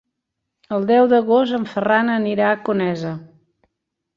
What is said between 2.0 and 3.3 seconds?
anirà a Conesa.